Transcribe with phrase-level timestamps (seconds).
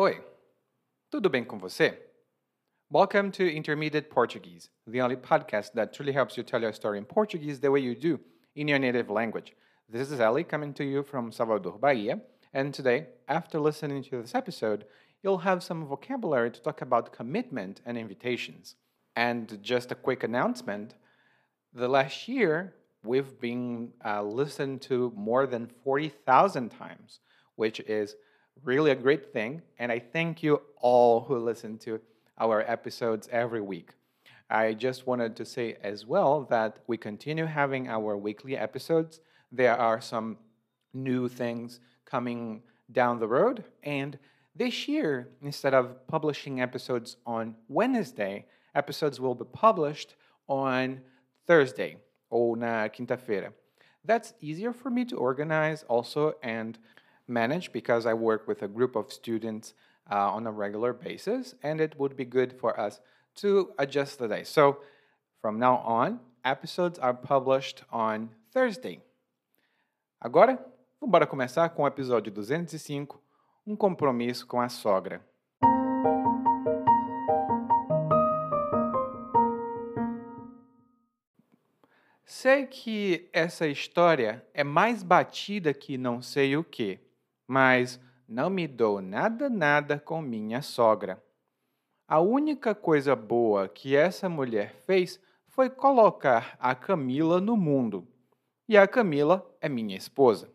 [0.00, 0.22] Oi,
[1.10, 1.98] tudo bem com você?
[2.88, 7.04] Welcome to Intermediate Portuguese, the only podcast that truly helps you tell your story in
[7.04, 8.20] Portuguese the way you do
[8.54, 9.56] in your native language.
[9.88, 12.20] This is Ali coming to you from Salvador, Bahia,
[12.52, 14.84] and today, after listening to this episode,
[15.20, 18.76] you'll have some vocabulary to talk about commitment and invitations.
[19.16, 20.94] And just a quick announcement
[21.74, 22.72] the last year,
[23.02, 27.18] we've been uh, listened to more than 40,000 times,
[27.56, 28.14] which is
[28.64, 29.62] really a great thing.
[29.78, 32.00] And I thank you all who listen to
[32.38, 33.90] our episodes every week.
[34.50, 39.20] I just wanted to say as well that we continue having our weekly episodes.
[39.52, 40.38] There are some
[40.94, 43.64] new things coming down the road.
[43.82, 44.18] And
[44.54, 50.14] this year, instead of publishing episodes on Wednesday, episodes will be published
[50.48, 51.00] on
[51.46, 51.96] Thursday
[52.32, 53.52] ou na quinta-feira.
[54.04, 56.78] That's easier for me to organize also and
[57.28, 59.74] manage because I work with a group of students
[60.10, 63.00] uh, on a regular basis, and it would be good for us
[63.36, 64.44] to adjust the day.
[64.44, 64.78] So
[65.40, 69.02] from now on, episodes are published on Thursday.
[70.20, 70.58] Agora,
[71.00, 73.22] vamos começar com o episódio 205,
[73.66, 75.22] um compromisso com a sogra.
[82.24, 87.00] Sei que essa história é mais batida que não sei o que,
[87.48, 91.20] mas não me dou nada, nada com minha sogra.
[92.06, 98.06] A única coisa boa que essa mulher fez foi colocar a Camila no mundo.
[98.68, 100.52] E a Camila é minha esposa.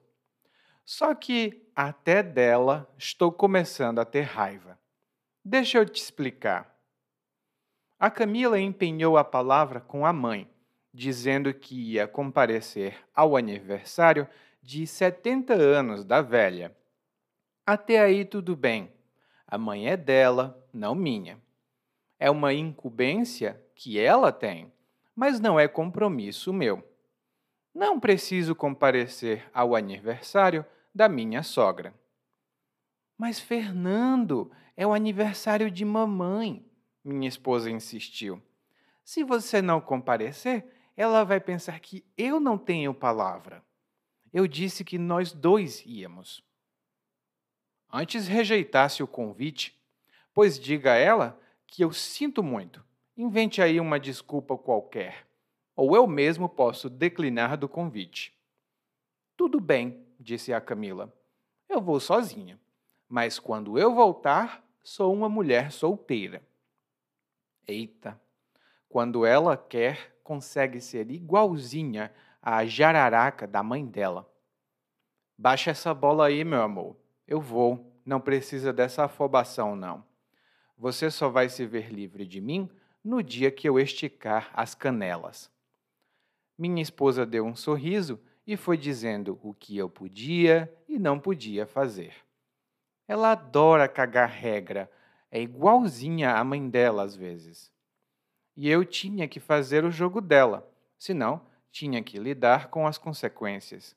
[0.86, 4.80] Só que até dela estou começando a ter raiva.
[5.44, 6.74] Deixa eu te explicar.
[8.00, 10.50] A Camila empenhou a palavra com a mãe,
[10.94, 14.28] dizendo que ia comparecer ao aniversário
[14.62, 16.76] de 70 anos da velha.
[17.66, 18.92] Até aí tudo bem.
[19.48, 21.42] A mãe é dela, não minha.
[22.20, 24.72] É uma incumbência que ela tem,
[25.16, 26.84] mas não é compromisso meu.
[27.74, 31.94] Não preciso comparecer ao aniversário da minha sogra.
[33.18, 36.66] Mas, Fernando, é o aniversário de mamãe,
[37.04, 38.42] minha esposa insistiu.
[39.04, 40.66] Se você não comparecer,
[40.98, 43.64] ela vai pensar que eu não tenho palavra.
[44.34, 46.44] Eu disse que nós dois íamos.
[47.96, 49.80] Antes rejeitasse o convite,
[50.34, 52.84] pois diga a ela que eu sinto muito.
[53.16, 55.28] Invente aí uma desculpa qualquer,
[55.76, 58.36] ou eu mesmo posso declinar do convite.
[59.38, 61.16] Tudo bem, disse a Camila.
[61.70, 62.60] Eu vou sozinha,
[63.08, 66.42] mas quando eu voltar, sou uma mulher solteira.
[67.68, 68.20] Eita!
[68.90, 72.12] Quando ela quer, consegue ser igualzinha
[72.42, 74.28] à jararaca da mãe dela.
[75.38, 77.03] Baixa essa bola aí, meu amor.
[77.28, 80.04] Eu vou, não precisa dessa afobação, não.
[80.78, 82.70] Você só vai se ver livre de mim
[83.04, 85.52] no dia que eu esticar as canelas.
[86.58, 91.66] Minha esposa deu um sorriso e foi dizendo o que eu podia e não podia
[91.66, 92.14] fazer.
[93.08, 94.90] Ela adora cagar regra,
[95.32, 97.72] é igualzinha à mãe dela às vezes.
[98.56, 101.42] E eu tinha que fazer o jogo dela, senão
[101.72, 103.96] tinha que lidar com as consequências.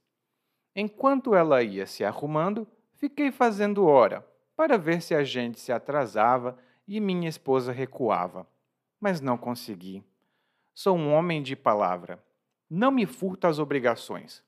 [0.74, 2.66] Enquanto ela ia se arrumando,
[2.96, 4.26] Fiquei fazendo hora
[4.56, 6.58] para ver se a gente se atrasava
[6.88, 8.46] e minha esposa recuava,
[8.98, 10.02] mas não consegui.
[10.74, 12.22] Sou um homem de palavra.
[12.68, 14.42] Não me furta as obrigações.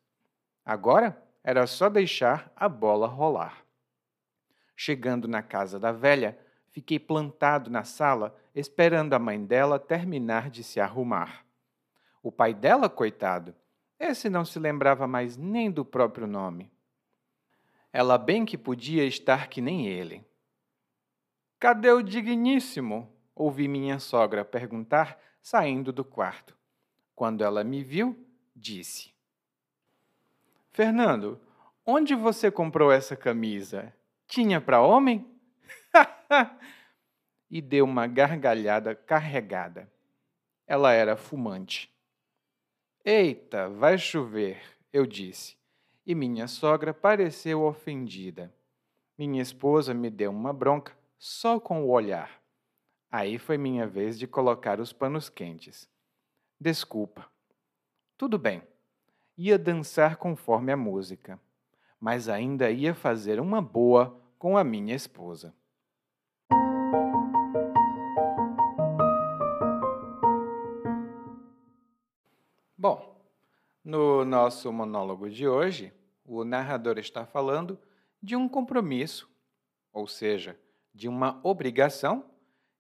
[0.65, 3.65] Agora era só deixar a bola rolar.
[4.75, 6.39] Chegando na casa da velha,
[6.71, 11.45] fiquei plantado na sala esperando a mãe dela terminar de se arrumar.
[12.23, 13.55] O pai dela, coitado,
[13.99, 16.71] esse não se lembrava mais nem do próprio nome.
[17.93, 20.25] Ela bem que podia estar que nem ele.
[21.59, 23.13] Cadê o digníssimo?
[23.35, 26.57] ouvi minha sogra perguntar, saindo do quarto.
[27.15, 28.19] Quando ela me viu,
[28.55, 29.15] disse:
[30.73, 31.41] Fernando,
[31.87, 33.95] onde você comprou essa camisa?
[34.27, 35.27] Tinha para homem?
[37.51, 39.91] e deu uma gargalhada carregada.
[40.67, 41.91] Ela era fumante.
[43.05, 44.61] Eita, vai chover,
[44.93, 45.58] eu disse
[46.09, 48.51] e minha sogra pareceu ofendida.
[49.19, 52.41] Minha esposa me deu uma bronca só com o olhar.
[53.13, 55.87] Aí foi minha vez de colocar os panos quentes.
[56.59, 57.31] Desculpa.
[58.17, 58.63] Tudo bem.
[59.37, 61.39] Ia dançar conforme a música,
[62.01, 65.55] mas ainda ia fazer uma boa com a minha esposa.
[72.79, 73.23] Bom,
[73.85, 75.93] no nosso monólogo de hoje,
[76.29, 77.81] o narrador está falando
[78.23, 79.29] de um compromisso,
[79.93, 80.59] ou seja,
[80.93, 82.31] de uma obrigação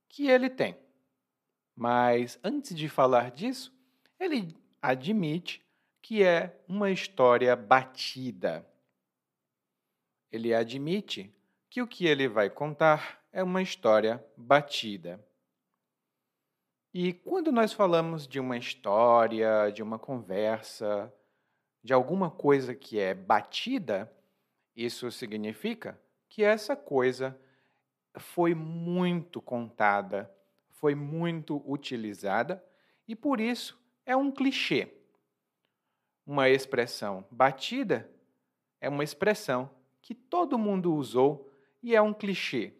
[0.08, 0.76] que ele tem.
[1.74, 3.72] Mas antes de falar disso,
[4.20, 5.64] ele admite
[6.02, 8.66] que é uma história batida.
[10.30, 11.34] Ele admite
[11.70, 15.24] que o que ele vai contar é uma história batida.
[16.92, 21.12] E quando nós falamos de uma história, de uma conversa,
[21.82, 24.10] de alguma coisa que é batida,
[24.74, 27.38] isso significa que essa coisa
[28.16, 30.30] foi muito contada,
[30.68, 32.62] foi muito utilizada
[33.06, 34.92] e por isso é um clichê.
[36.26, 38.10] Uma expressão batida
[38.80, 39.70] é uma expressão
[40.00, 41.52] que todo mundo usou
[41.82, 42.72] e é um clichê.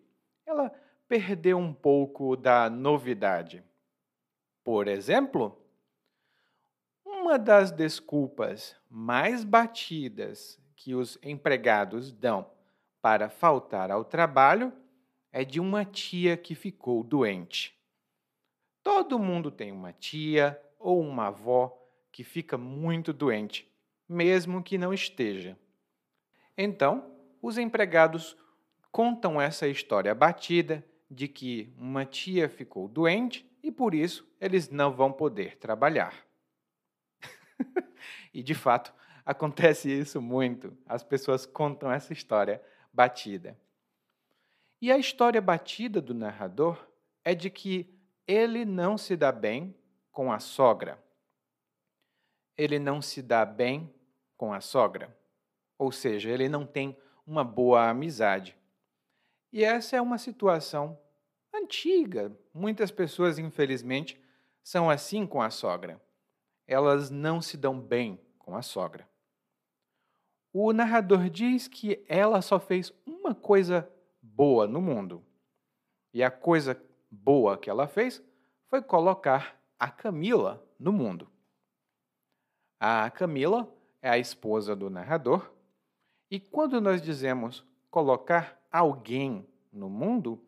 [0.47, 0.71] Ela
[1.09, 3.65] perdeu um pouco da novidade.
[4.63, 5.59] Por exemplo,
[7.29, 12.51] uma das desculpas mais batidas que os empregados dão
[13.03, 14.73] para faltar ao trabalho
[15.31, 17.79] é de uma tia que ficou doente.
[18.83, 21.79] Todo mundo tem uma tia ou uma avó
[22.11, 23.71] que fica muito doente,
[24.09, 25.55] mesmo que não esteja.
[26.57, 28.39] Então, os empregados
[28.91, 34.91] contam essa história batida de que uma tia ficou doente e por isso eles não
[34.91, 36.28] vão poder trabalhar.
[38.33, 38.93] e de fato,
[39.25, 40.77] acontece isso muito.
[40.87, 42.63] As pessoas contam essa história
[42.93, 43.59] batida.
[44.81, 46.89] E a história batida do narrador
[47.25, 47.95] é de que
[48.27, 49.75] ele não se dá bem
[50.13, 51.03] com a sogra.
[52.57, 53.93] Ele não se dá bem
[54.37, 55.17] com a sogra.
[55.77, 56.97] Ou seja, ele não tem
[57.27, 58.57] uma boa amizade.
[59.53, 60.99] E essa é uma situação
[61.55, 62.37] antiga.
[62.53, 64.21] Muitas pessoas, infelizmente,
[64.63, 66.01] são assim com a sogra.
[66.69, 69.09] Elas não se dão bem com a sogra.
[70.53, 73.91] O narrador diz que ela só fez uma coisa
[74.23, 75.25] boa no mundo.
[76.13, 76.81] E a coisa
[77.11, 78.23] boa que ela fez
[78.67, 81.31] foi colocar a Camila no mundo.
[82.79, 85.51] A Camila é a esposa do narrador,
[86.31, 90.45] e quando nós dizemos colocar alguém no mundo,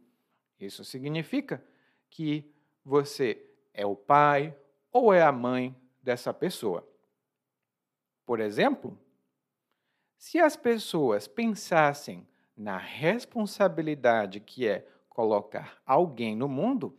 [0.58, 1.64] isso significa
[2.10, 2.52] que
[2.84, 4.54] você é o pai
[4.92, 6.86] ou é a mãe dessa pessoa.
[8.24, 8.98] Por exemplo,
[10.16, 16.96] se as pessoas pensassem na responsabilidade que é colocar alguém no mundo,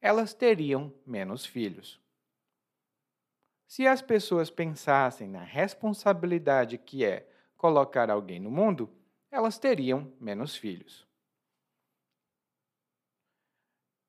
[0.00, 2.00] elas teriam menos filhos.
[3.66, 8.90] Se as pessoas pensassem na responsabilidade que é colocar alguém no mundo,
[9.30, 11.06] elas teriam menos filhos.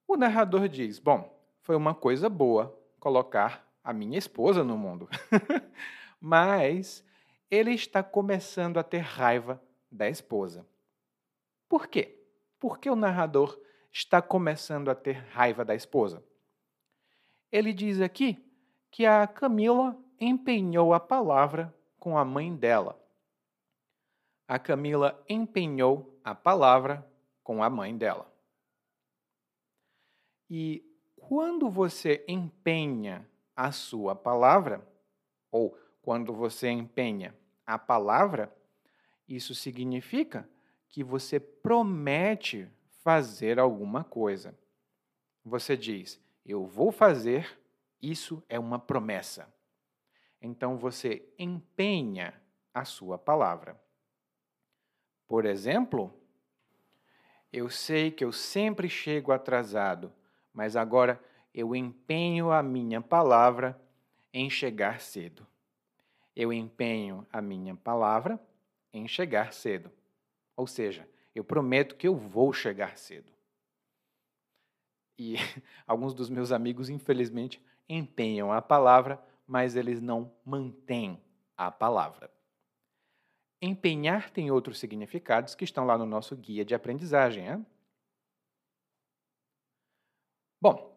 [0.07, 5.07] O narrador diz: Bom, foi uma coisa boa colocar a minha esposa no mundo.
[6.19, 7.05] Mas
[7.51, 9.61] ele está começando a ter raiva
[9.91, 10.67] da esposa.
[11.69, 12.19] Por quê?
[12.59, 13.57] Porque o narrador
[13.93, 16.23] está começando a ter raiva da esposa.
[17.51, 18.43] Ele diz aqui
[18.89, 22.99] que a Camila empenhou a palavra com a mãe dela.
[24.47, 27.07] A Camila empenhou a palavra
[27.43, 28.31] com a mãe dela.
[30.49, 30.83] E
[31.15, 34.85] quando você empenha a sua palavra,
[35.51, 37.35] ou quando você empenha
[37.65, 38.55] a palavra,
[39.27, 40.47] isso significa
[40.89, 42.69] que você promete
[43.01, 44.57] fazer alguma coisa.
[45.43, 47.59] Você diz: Eu vou fazer,
[48.01, 49.51] isso é uma promessa.
[50.41, 52.33] Então você empenha
[52.73, 53.79] a sua palavra.
[55.27, 56.13] Por exemplo,
[57.51, 60.13] eu sei que eu sempre chego atrasado
[60.55, 61.21] mas agora
[61.55, 63.81] eu empenho a minha palavra
[64.33, 65.47] em chegar cedo.
[66.35, 68.37] Eu empenho a minha palavra
[68.91, 69.89] em chegar cedo.
[70.57, 73.31] Ou seja, eu prometo que eu vou chegar cedo.
[75.17, 75.35] E
[75.87, 81.23] alguns dos meus amigos, infelizmente, empenham a palavra, mas eles não mantêm
[81.55, 82.29] a palavra.
[83.61, 87.47] Empenhar tem outros significados que estão lá no nosso guia de aprendizagem.
[87.47, 87.57] É?
[90.61, 90.94] Bom,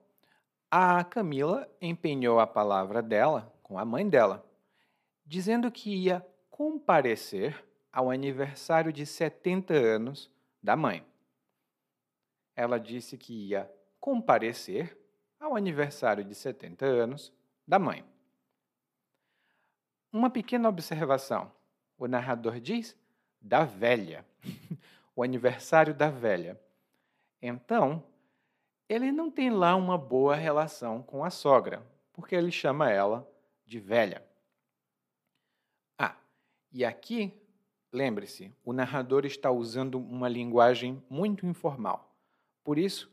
[0.70, 4.44] a Camila empenhou a palavra dela com a mãe dela,
[5.24, 10.30] dizendo que ia comparecer ao aniversário de 70 anos
[10.62, 11.04] da mãe.
[12.54, 14.98] Ela disse que ia comparecer
[15.40, 17.32] ao aniversário de 70 anos
[17.66, 18.04] da mãe.
[20.12, 21.52] Uma pequena observação.
[21.96, 22.96] O narrador diz
[23.40, 24.26] da velha,
[25.14, 26.60] o aniversário da velha.
[27.40, 28.02] Então,
[28.88, 33.30] ele não tem lá uma boa relação com a sogra, porque ele chama ela
[33.66, 34.26] de velha.
[35.98, 36.16] Ah,
[36.72, 37.38] e aqui,
[37.92, 42.16] lembre-se, o narrador está usando uma linguagem muito informal.
[42.64, 43.12] Por isso,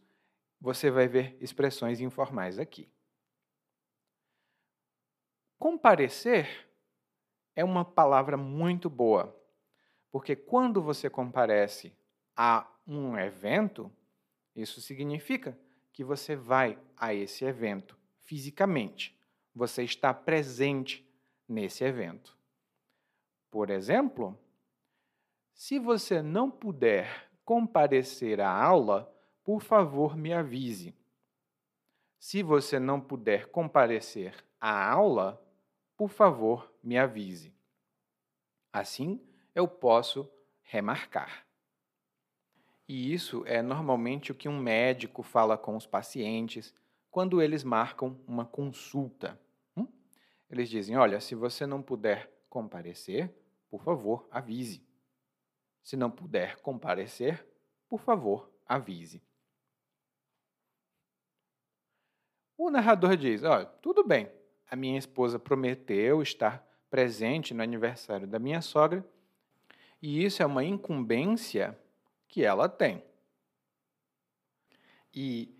[0.61, 2.89] você vai ver expressões informais aqui.
[5.59, 6.69] Comparecer
[7.53, 9.35] é uma palavra muito boa,
[10.09, 11.93] porque quando você comparece
[12.35, 13.91] a um evento,
[14.55, 15.57] isso significa
[15.95, 19.17] que você vai a esse evento fisicamente.
[19.55, 21.09] Você está presente
[21.47, 22.37] nesse evento.
[23.49, 24.37] Por exemplo,
[25.53, 29.09] se você não puder comparecer à aula,
[29.41, 30.93] por favor, me avise.
[32.19, 35.41] Se você não puder comparecer à aula,
[35.95, 37.55] por favor, me avise.
[38.73, 40.29] Assim, eu posso
[40.61, 41.44] remarcar.
[42.87, 46.73] E isso é normalmente o que um médico fala com os pacientes
[47.09, 49.39] quando eles marcam uma consulta.
[49.75, 49.87] Hum?
[50.49, 53.33] Eles dizem: olha, se você não puder comparecer,
[53.69, 54.85] por favor, avise.
[55.81, 57.45] Se não puder comparecer,
[57.87, 59.21] por favor, avise.
[62.57, 64.31] O narrador diz: olha, tudo bem,
[64.69, 69.05] a minha esposa prometeu estar presente no aniversário da minha sogra,
[70.01, 71.77] e isso é uma incumbência
[72.35, 73.01] que ela tem.
[75.13, 75.55] E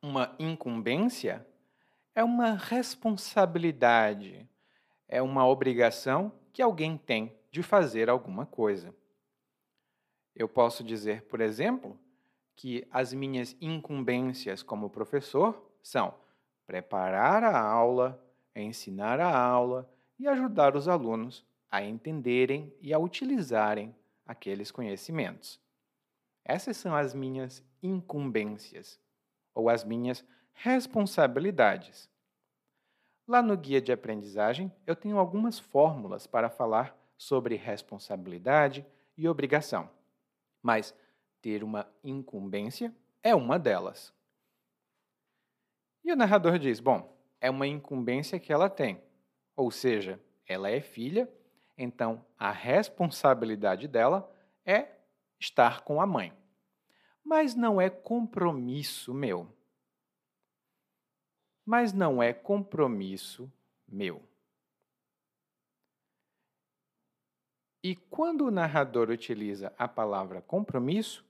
[0.00, 1.44] uma incumbência
[2.14, 4.48] é uma responsabilidade,
[5.08, 8.94] é uma obrigação que alguém tem de fazer alguma coisa.
[10.32, 11.98] Eu posso dizer, por exemplo,
[12.54, 16.14] que as minhas incumbências como professor são
[16.64, 23.92] preparar a aula, ensinar a aula e ajudar os alunos a entenderem e a utilizarem
[24.24, 25.58] aqueles conhecimentos.
[26.44, 29.00] Essas são as minhas incumbências
[29.54, 32.08] ou as minhas responsabilidades.
[33.26, 38.84] Lá no guia de aprendizagem, eu tenho algumas fórmulas para falar sobre responsabilidade
[39.16, 39.88] e obrigação.
[40.62, 40.94] Mas
[41.40, 44.12] ter uma incumbência é uma delas.
[46.02, 49.00] E o narrador diz: bom, é uma incumbência que ela tem.
[49.54, 51.30] Ou seja, ela é filha,
[51.76, 54.30] então a responsabilidade dela
[54.64, 54.88] é
[55.40, 56.32] estar com a mãe.
[57.24, 59.50] Mas não é compromisso meu.
[61.64, 63.50] Mas não é compromisso
[63.88, 64.22] meu.
[67.82, 71.24] E quando o narrador utiliza a palavra compromisso,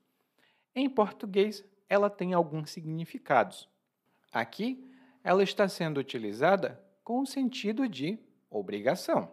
[0.74, 3.68] em português ela tem alguns significados.
[4.32, 4.88] Aqui
[5.22, 9.32] ela está sendo utilizada com o sentido de obrigação.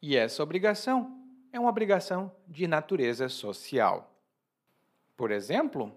[0.00, 1.21] E essa obrigação
[1.52, 4.10] é uma obrigação de natureza social.
[5.16, 5.94] Por exemplo,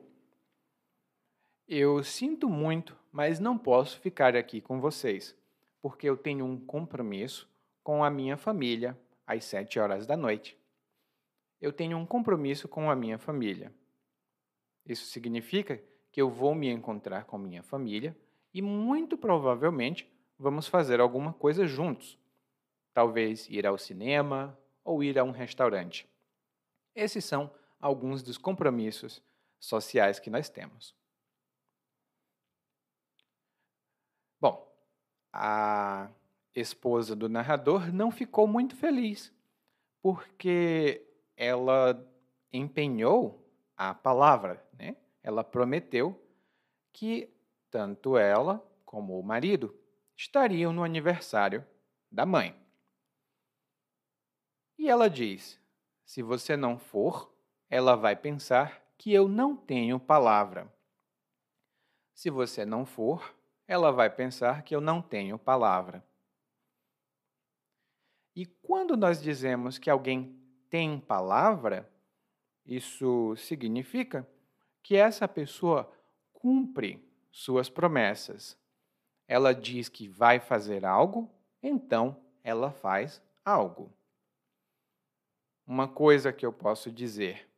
[1.68, 5.36] eu sinto muito, mas não posso ficar aqui com vocês,
[5.82, 7.50] porque eu tenho um compromisso
[7.82, 10.58] com a minha família às sete horas da noite.
[11.62, 13.74] Eu tenho um compromisso com a minha família.
[14.86, 15.82] Isso significa
[16.12, 18.16] que eu vou me encontrar com minha família
[18.54, 22.20] e muito provavelmente vamos fazer alguma coisa juntos.
[22.94, 26.08] Talvez ir ao cinema ou ir a um restaurante.
[26.96, 27.52] Esses são
[27.82, 29.22] alguns dos compromissos
[29.60, 30.96] sociais que nós temos.
[34.40, 34.72] Bom,
[35.34, 36.10] a
[36.54, 39.34] esposa do narrador não ficou muito feliz,
[40.02, 42.00] porque ela
[42.54, 43.44] empenhou
[43.76, 44.96] a palavra, né?
[45.22, 46.22] Ela prometeu
[46.94, 47.34] que
[47.70, 49.78] tanto ela como o marido
[50.16, 51.66] estariam no aniversário
[52.10, 52.56] da mãe.
[54.86, 55.60] E ela diz:
[56.06, 57.36] se você não for,
[57.72, 60.72] ela vai pensar que eu não tenho palavra.
[62.14, 63.36] Se você não for,
[63.68, 66.06] ela vai pensar que eu não tenho palavra.
[68.36, 70.40] E quando nós dizemos que alguém
[70.70, 71.92] tem palavra,
[72.64, 74.30] isso significa
[74.84, 75.92] que essa pessoa
[76.32, 78.56] cumpre suas promessas.
[79.28, 81.28] Ela diz que vai fazer algo,
[81.60, 83.92] então ela faz algo.
[85.68, 87.50] Uma coisa que eu posso dizer,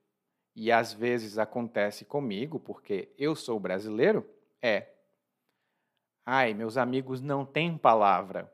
[0.55, 4.27] e às vezes acontece comigo, porque eu sou brasileiro,
[4.61, 4.87] é:
[6.25, 8.51] ai, meus amigos não têm palavra.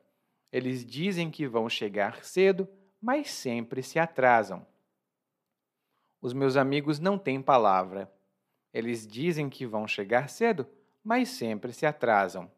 [0.52, 2.68] Eles dizem que vão chegar cedo,
[3.02, 4.66] mas sempre se atrasam.
[6.22, 8.12] Os meus amigos não têm palavra.
[8.74, 10.68] Eles dizem que vão chegar cedo,
[11.04, 12.52] mas sempre se atrasam.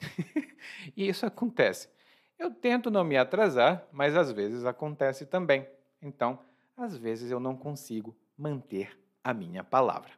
[0.96, 1.88] e isso acontece.
[2.38, 5.68] Eu tento não me atrasar, mas às vezes acontece também.
[6.02, 6.38] Então,
[6.76, 10.12] às vezes eu não consigo manter a minha palavra.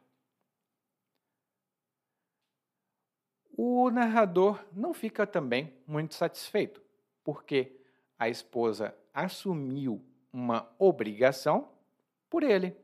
[3.57, 6.81] O narrador não fica também muito satisfeito,
[7.23, 7.79] porque
[8.17, 11.71] a esposa assumiu uma obrigação
[12.29, 12.75] por ele.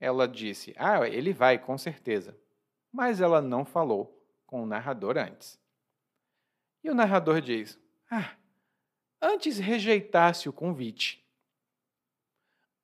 [0.00, 2.36] ela disse: Ah, ele vai, com certeza.
[2.90, 5.60] Mas ela não falou com o narrador antes.
[6.82, 7.78] E o narrador diz:
[8.10, 8.36] Ah,
[9.22, 11.24] antes rejeitasse o convite.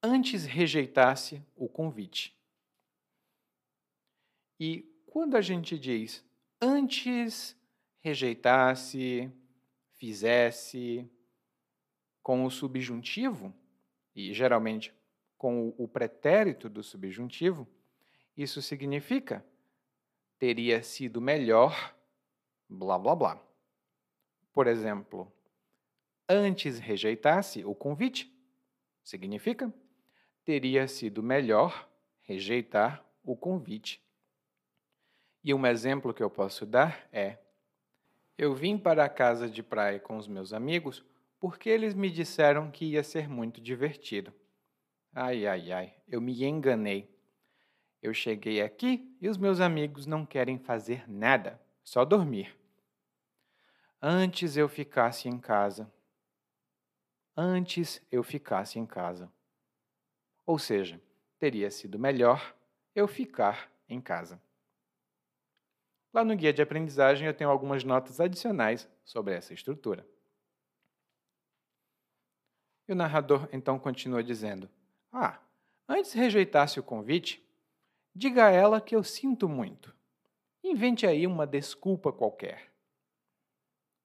[0.01, 2.33] Antes rejeitasse o convite.
[4.61, 6.25] E quando a gente diz
[6.61, 7.57] antes
[8.01, 9.29] rejeitasse,
[9.95, 11.11] fizesse,
[12.23, 13.53] com o subjuntivo,
[14.15, 14.95] e geralmente
[15.37, 17.67] com o pretérito do subjuntivo,
[18.37, 19.45] isso significa
[20.39, 21.95] teria sido melhor,
[22.69, 23.46] blá blá blá.
[24.57, 25.31] Por exemplo,
[26.27, 28.35] antes rejeitasse o convite,
[29.05, 29.71] significa
[30.47, 31.87] teria sido melhor
[32.23, 34.03] rejeitar o convite.
[35.45, 37.37] E um exemplo que eu posso dar é:
[38.39, 41.05] eu vim para a casa de praia com os meus amigos
[41.39, 44.33] porque eles me disseram que ia ser muito divertido.
[45.13, 47.15] Ai, ai, ai, eu me enganei.
[48.01, 52.57] Eu cheguei aqui e os meus amigos não querem fazer nada, só dormir.
[54.01, 55.91] Antes eu ficasse em casa.
[57.35, 59.33] Antes eu ficasse em casa.
[60.45, 61.01] Ou seja,
[61.39, 62.55] teria sido melhor
[62.95, 64.41] eu ficar em casa.
[66.13, 70.07] Lá no guia de aprendizagem eu tenho algumas notas adicionais sobre essa estrutura.
[72.87, 74.69] E o narrador então continua dizendo:
[75.11, 75.41] ah,
[75.89, 77.43] antes rejeitasse o convite,
[78.15, 79.95] diga a ela que eu sinto muito.
[80.63, 82.76] Invente aí uma desculpa qualquer.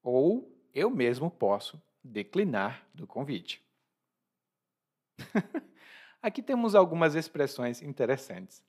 [0.03, 3.63] Ou eu mesmo posso declinar do convite.
[6.21, 8.63] Aqui temos algumas expressões interessantes.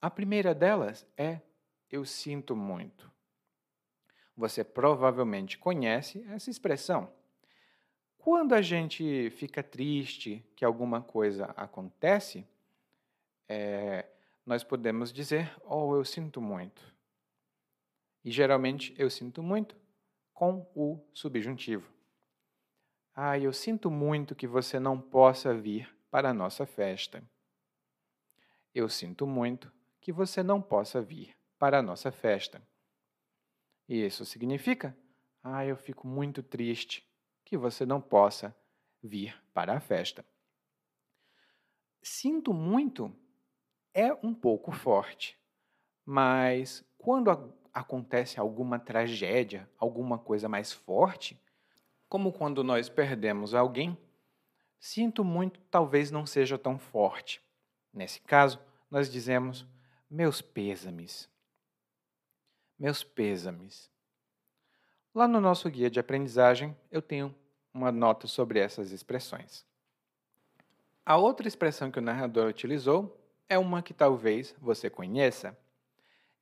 [0.00, 1.40] A primeira delas é
[1.90, 3.10] eu sinto muito.
[4.36, 7.10] Você provavelmente conhece essa expressão.
[8.18, 12.46] Quando a gente fica triste que alguma coisa acontece,
[13.48, 14.06] é,
[14.44, 16.82] nós podemos dizer, oh, eu sinto muito.
[18.24, 19.76] E geralmente eu sinto muito
[20.34, 21.90] com o subjuntivo.
[23.14, 27.22] Ah, eu sinto muito que você não possa vir para a nossa festa.
[28.74, 32.60] Eu sinto muito que você não possa vir para a nossa festa.
[33.88, 34.96] E isso significa,
[35.42, 37.08] ah, eu fico muito triste
[37.44, 38.54] que você não possa
[39.00, 40.26] vir para a festa.
[42.02, 43.14] Sinto muito
[43.94, 45.38] é um pouco forte,
[46.04, 47.30] mas quando
[47.74, 51.38] acontece alguma tragédia, alguma coisa mais forte,
[52.08, 53.98] como quando nós perdemos alguém,
[54.78, 57.42] sinto muito talvez não seja tão forte.
[57.92, 59.66] Nesse caso, nós dizemos
[60.08, 61.28] meus pêsames.
[62.78, 63.90] Meus pêsames.
[65.12, 67.34] Lá no nosso guia de aprendizagem, eu tenho
[67.72, 69.66] uma nota sobre essas expressões.
[71.04, 75.56] A outra expressão que o narrador utilizou é uma que talvez você conheça,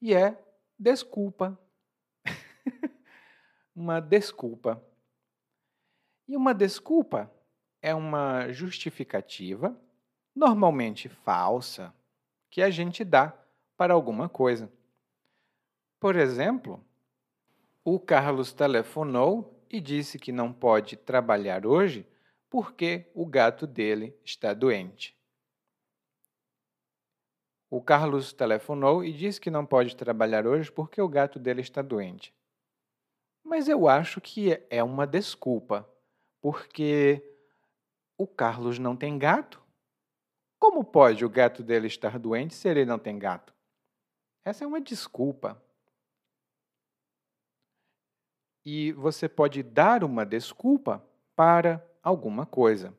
[0.00, 0.36] e é
[0.82, 1.56] desculpa.
[3.74, 4.82] uma desculpa.
[6.26, 7.32] E uma desculpa
[7.80, 9.76] é uma justificativa,
[10.34, 11.94] normalmente falsa,
[12.50, 13.32] que a gente dá
[13.76, 14.70] para alguma coisa.
[16.00, 16.84] Por exemplo,
[17.84, 22.06] o Carlos telefonou e disse que não pode trabalhar hoje
[22.50, 25.16] porque o gato dele está doente.
[27.72, 31.80] O Carlos telefonou e disse que não pode trabalhar hoje porque o gato dele está
[31.80, 32.30] doente.
[33.42, 35.88] Mas eu acho que é uma desculpa,
[36.38, 37.24] porque
[38.18, 39.58] o Carlos não tem gato.
[40.60, 43.54] Como pode o gato dele estar doente se ele não tem gato?
[44.44, 45.58] Essa é uma desculpa.
[48.66, 51.02] E você pode dar uma desculpa
[51.34, 52.94] para alguma coisa.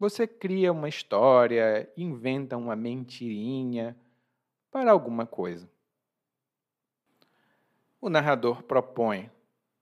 [0.00, 3.94] Você cria uma história, inventa uma mentirinha
[4.70, 5.70] para alguma coisa.
[8.00, 9.30] O narrador propõe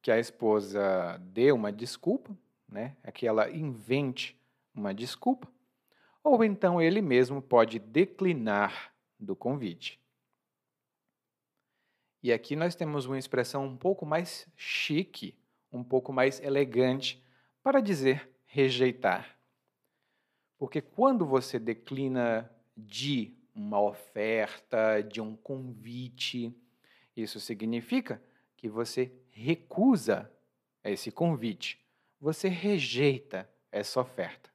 [0.02, 2.36] que a esposa dê uma desculpa,
[2.68, 2.96] né?
[3.04, 4.36] É que ela invente
[4.74, 5.46] uma desculpa,
[6.24, 10.00] ou então ele mesmo pode declinar do convite.
[12.20, 15.38] E aqui nós temos uma expressão um pouco mais chique,
[15.70, 17.24] um pouco mais elegante
[17.62, 19.37] para dizer rejeitar.
[20.58, 26.54] Porque quando você declina de uma oferta, de um convite,
[27.16, 28.22] isso significa
[28.56, 30.30] que você recusa
[30.82, 31.80] esse convite,
[32.20, 34.50] você rejeita essa oferta.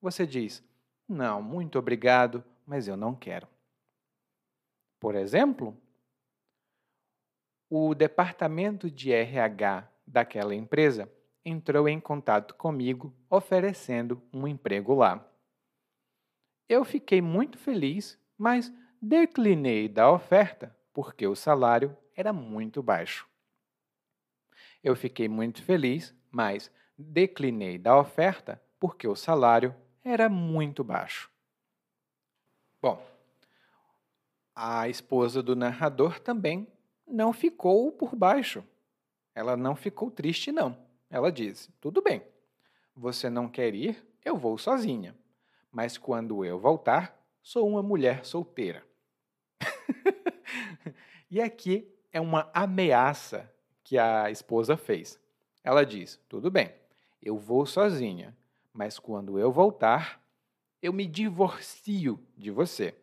[0.00, 0.62] Você diz:
[1.08, 3.48] não, muito obrigado, mas eu não quero.
[5.00, 5.76] Por exemplo,
[7.68, 11.10] o departamento de RH daquela empresa
[11.44, 15.26] entrou em contato comigo oferecendo um emprego lá.
[16.70, 23.28] Eu fiquei muito feliz, mas declinei da oferta porque o salário era muito baixo.
[24.80, 31.28] Eu fiquei muito feliz, mas declinei da oferta porque o salário era muito baixo.
[32.80, 33.04] Bom,
[34.54, 36.68] a esposa do narrador também
[37.04, 38.62] não ficou por baixo.
[39.34, 40.78] Ela não ficou triste, não.
[41.10, 42.22] Ela disse: Tudo bem,
[42.94, 45.18] você não quer ir, eu vou sozinha.
[45.70, 48.84] Mas quando eu voltar, sou uma mulher solteira.
[51.30, 53.50] e aqui é uma ameaça
[53.84, 55.18] que a esposa fez.
[55.62, 56.74] Ela diz: Tudo bem,
[57.22, 58.36] eu vou sozinha,
[58.72, 60.22] mas quando eu voltar,
[60.82, 62.96] eu me divorcio de você.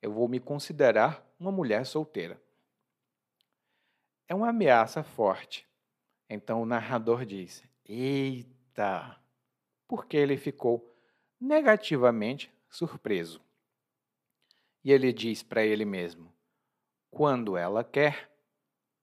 [0.00, 2.40] Eu vou me considerar uma mulher solteira.
[4.26, 5.66] É uma ameaça forte.
[6.28, 9.18] Então o narrador diz: Eita!
[9.86, 10.97] Porque ele ficou
[11.40, 13.40] negativamente surpreso.
[14.84, 16.32] E ele diz para ele mesmo:
[17.10, 18.30] quando ela quer,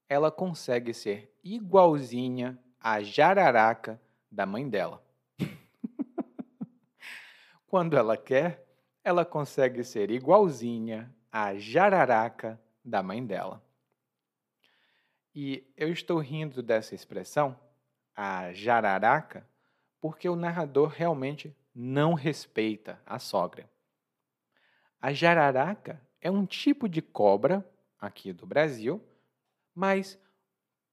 [0.07, 5.03] ela consegue ser igualzinha à jararaca da mãe dela.
[7.67, 8.65] quando ela quer,
[9.03, 13.63] ela consegue ser igualzinha à jararaca da mãe dela.
[15.33, 17.59] E eu estou rindo dessa expressão,
[18.15, 19.45] a jararaca,
[19.99, 23.69] porque o narrador realmente não respeita a sogra.
[25.01, 29.03] A jararaca é um tipo de cobra aqui do Brasil,
[29.73, 30.17] mas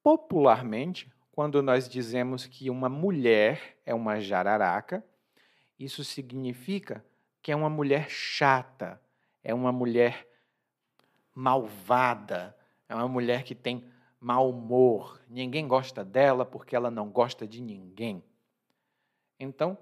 [0.02, 5.04] popularmente, quando nós dizemos que uma mulher é uma jararaca,
[5.78, 7.04] isso significa
[7.40, 9.00] que é uma mulher chata,
[9.42, 10.28] é uma mulher
[11.34, 12.56] malvada,
[12.88, 13.84] é uma mulher que tem
[14.20, 18.22] mau humor, ninguém gosta dela porque ela não gosta de ninguém.
[19.40, 19.78] Então,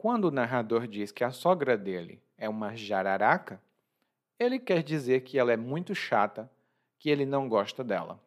[0.00, 3.60] quando o narrador diz que a sogra dele é uma jararaca,
[4.38, 6.50] ele quer dizer que ela é muito chata,
[6.98, 8.18] que ele não gosta dela.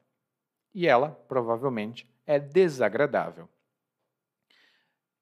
[0.71, 3.49] E ela, provavelmente, é desagradável.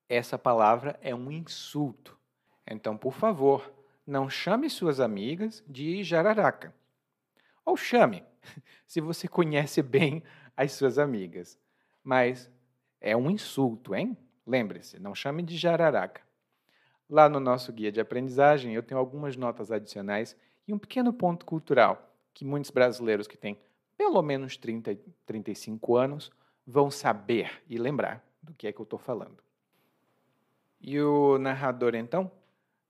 [0.09, 2.19] Essa palavra é um insulto.
[2.67, 3.71] Então, por favor,
[4.05, 6.75] não chame suas amigas de jararaca.
[7.63, 8.25] Ou chame,
[8.85, 10.21] se você conhece bem
[10.57, 11.57] as suas amigas.
[12.03, 12.51] Mas
[12.99, 14.17] é um insulto, hein?
[14.45, 16.29] Lembre-se, não chame de jararaca.
[17.11, 20.33] Lá no nosso guia de aprendizagem, eu tenho algumas notas adicionais
[20.65, 23.59] e um pequeno ponto cultural que muitos brasileiros que têm
[23.97, 26.31] pelo menos 30, 35 anos
[26.65, 29.43] vão saber e lembrar do que é que eu estou falando.
[30.79, 32.31] E o narrador, então,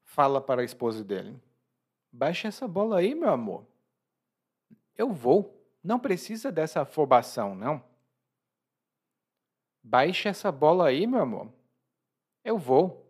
[0.03, 1.35] fala para a esposa dele:
[2.11, 3.65] Baixa essa bola aí, meu amor.
[4.95, 5.59] Eu vou.
[5.83, 7.83] Não precisa dessa afobação, não.
[9.81, 11.51] Baixe essa bola aí, meu amor.
[12.43, 13.00] Eu vou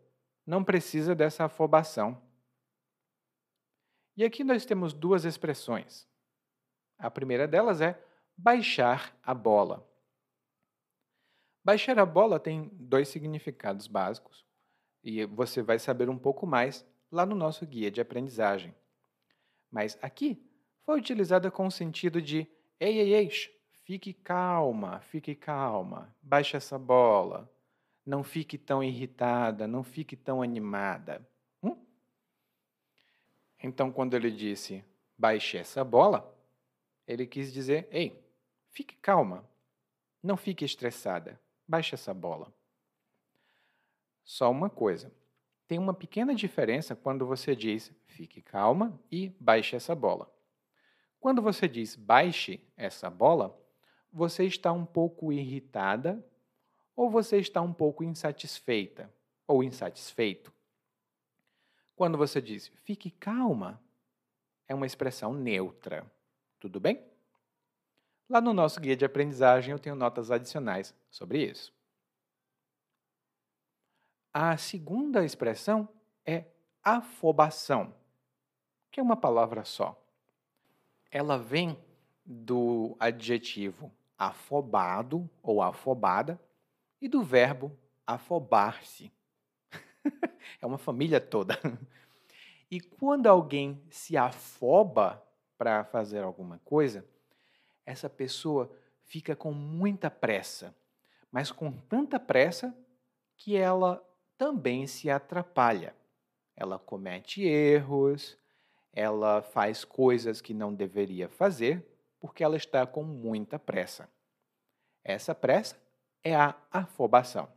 [0.52, 2.22] não precisa dessa afobação.
[4.18, 6.06] E aqui nós temos duas expressões.
[6.98, 7.98] A primeira delas é
[8.36, 9.90] baixar a bola.
[11.64, 14.46] Baixar a bola tem dois significados básicos
[15.02, 18.76] e você vai saber um pouco mais lá no nosso guia de aprendizagem.
[19.72, 20.46] Mas aqui
[20.82, 22.46] foi utilizada com o sentido de
[22.78, 23.30] ei, ei, ei,
[23.86, 27.50] fique calma, fique calma, baixe essa bola,
[28.06, 31.26] não fique tão irritada, não fique tão animada.
[31.62, 31.78] Hum?
[33.62, 34.84] Então, quando ele disse
[35.18, 36.36] baixe essa bola,
[37.08, 38.20] ele quis dizer: ei,
[38.72, 39.48] fique calma,
[40.22, 42.52] não fique estressada, baixe essa bola.
[44.24, 45.12] Só uma coisa:
[45.68, 50.32] tem uma pequena diferença quando você diz fique calma e baixe essa bola.
[51.20, 53.58] Quando você diz baixe essa bola,
[54.12, 56.26] você está um pouco irritada
[56.96, 59.12] ou você está um pouco insatisfeita
[59.48, 60.54] ou insatisfeito.
[61.96, 63.82] Quando você diz fique calma,
[64.68, 66.10] é uma expressão neutra.
[66.60, 67.04] Tudo bem?
[68.30, 71.74] Lá no nosso guia de aprendizagem eu tenho notas adicionais sobre isso.
[74.34, 75.90] A segunda expressão
[76.26, 76.46] é
[76.82, 77.94] afobação,
[78.90, 80.02] que é uma palavra só.
[81.12, 81.78] Ela vem
[82.26, 86.40] do adjetivo afobado ou afobada,
[87.02, 89.12] e do verbo afobar-se.
[90.62, 91.58] é uma família toda.
[92.70, 95.22] E quando alguém se afoba
[95.58, 97.06] para fazer alguma coisa,
[97.86, 98.72] essa pessoa
[99.04, 100.74] fica com muita pressa,
[101.32, 102.76] mas com tanta pressa
[103.36, 104.02] que ela
[104.38, 105.96] também se atrapalha.
[106.56, 108.38] Ela comete erros,
[108.94, 111.86] ela faz coisas que não deveria fazer
[112.20, 114.08] porque ela está com muita pressa.
[115.04, 115.81] Essa pressa
[116.24, 117.48] é a afobação.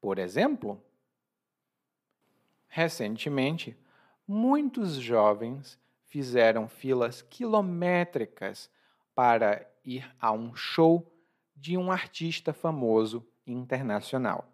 [0.00, 0.82] Por exemplo,
[2.68, 3.76] recentemente,
[4.26, 8.70] muitos jovens fizeram filas quilométricas
[9.14, 11.12] para ir a um show
[11.54, 14.52] de um artista famoso internacional.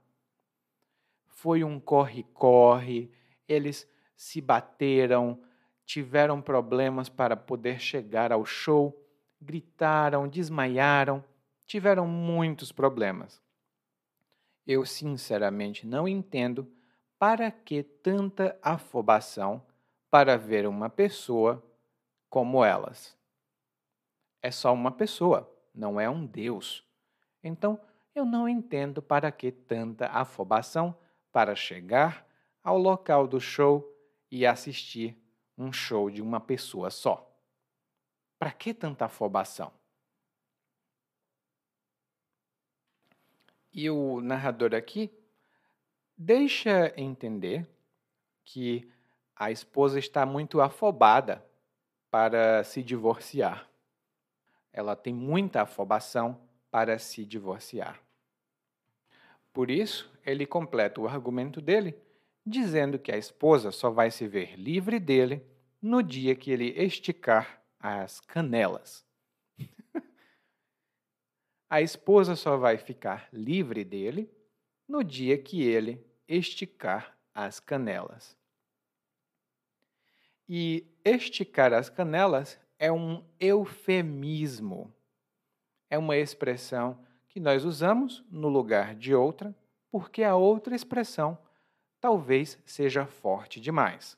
[1.27, 3.11] Foi um corre-corre,
[3.49, 5.43] eles se bateram,
[5.85, 8.97] tiveram problemas para poder chegar ao show,
[9.41, 11.25] gritaram, desmaiaram,
[11.73, 13.43] tiveram muitos problemas.
[14.67, 16.71] Eu sinceramente não entendo
[17.19, 19.65] para que tanta afobação
[20.11, 21.65] para ver uma pessoa
[22.29, 23.17] como elas.
[24.43, 26.87] É só uma pessoa, não é um Deus.
[27.43, 27.81] Então,
[28.15, 30.95] eu não entendo para que tanta afobação
[31.33, 32.27] para chegar
[32.63, 33.83] ao local do show
[34.31, 35.17] e assistir
[35.57, 37.35] um show de uma pessoa só.
[38.39, 39.73] Para que tanta afobação?
[43.73, 45.11] E o narrador aqui
[46.17, 47.67] deixa entender
[48.45, 48.91] que
[49.35, 51.45] a esposa está muito afobada
[52.11, 53.69] para se divorciar.
[54.73, 58.01] Ela tem muita afobação para se divorciar.
[59.53, 61.97] Por isso, ele completa o argumento dele
[62.45, 65.45] dizendo que a esposa só vai se ver livre dele
[65.81, 69.05] no dia que ele esticar as canelas.
[71.73, 74.31] A esposa só vai ficar livre dele
[74.87, 78.37] no dia que ele esticar as canelas.
[80.47, 84.93] E esticar as canelas é um eufemismo.
[85.89, 89.57] É uma expressão que nós usamos no lugar de outra,
[89.91, 91.39] porque a outra expressão
[91.99, 94.15] talvez seja forte demais.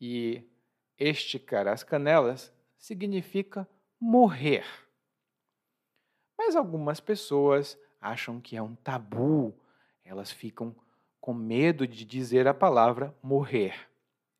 [0.00, 0.42] E
[0.98, 3.64] esticar as canelas significa
[4.00, 4.85] morrer.
[6.36, 9.54] Mas algumas pessoas acham que é um tabu,
[10.04, 10.74] elas ficam
[11.20, 13.88] com medo de dizer a palavra morrer.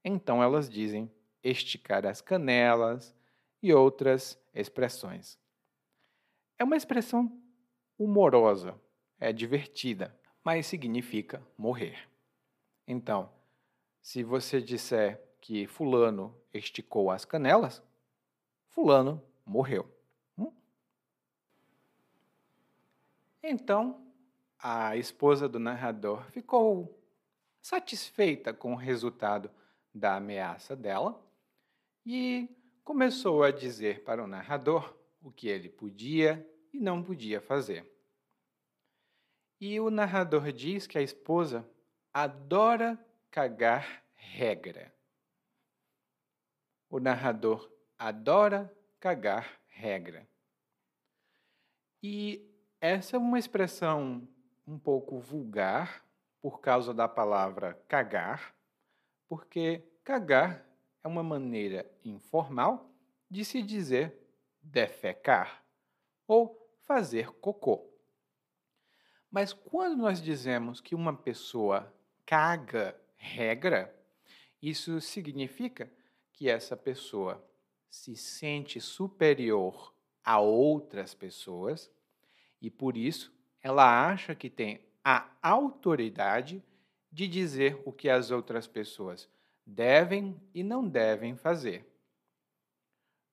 [0.05, 1.11] Então elas dizem
[1.43, 3.15] esticar as canelas
[3.63, 5.39] e outras expressões.
[6.59, 7.31] É uma expressão
[7.99, 8.75] humorosa,
[9.19, 12.09] é divertida, mas significa morrer.
[12.87, 13.29] Então,
[14.01, 17.83] se você disser que Fulano esticou as canelas,
[18.69, 19.91] Fulano morreu.
[20.39, 20.53] Hum?
[23.49, 24.05] Então,
[24.59, 27.01] a esposa do narrador ficou
[27.63, 29.49] satisfeita com o resultado
[29.95, 31.25] da ameaça dela
[32.05, 32.49] e
[32.83, 37.89] começou a dizer para o narrador o que ele podia e não podia fazer.
[39.61, 41.65] E o narrador diz que a esposa
[42.13, 42.99] adora
[43.31, 44.93] cagar regra.
[46.91, 50.29] O narrador adora cagar regra.
[52.03, 52.56] E
[52.87, 54.29] essa é uma expressão
[54.67, 56.05] um pouco vulgar
[56.41, 58.55] por causa da palavra cagar,
[59.29, 60.65] porque cagar
[61.03, 62.89] é uma maneira informal
[63.29, 64.17] de se dizer
[64.63, 65.65] defecar
[66.29, 67.91] ou fazer cocô.
[69.29, 71.93] Mas quando nós dizemos que uma pessoa
[72.25, 73.93] caga regra,
[74.63, 75.93] isso significa
[76.33, 77.45] que essa pessoa
[77.91, 79.93] se sente superior
[80.25, 81.91] a outras pessoas
[82.67, 86.61] e por isso ela acha que tem a autoridade
[87.13, 89.31] de dizer o que as outras pessoas
[89.65, 91.87] devem e não devem fazer.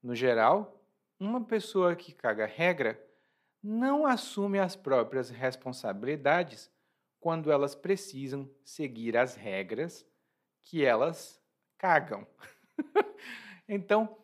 [0.04, 0.80] No geral,
[1.20, 3.04] uma pessoa que caga regra
[3.62, 6.70] não assume as próprias responsabilidades
[7.20, 10.06] quando elas precisam seguir as regras
[10.62, 11.42] que elas
[11.80, 12.28] cagam.
[13.68, 14.16] então,